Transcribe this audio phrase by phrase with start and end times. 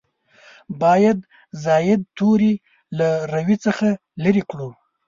[0.81, 1.17] باید
[1.63, 2.53] زاید توري
[2.97, 3.87] له روي څخه
[4.23, 4.69] لرې کړو.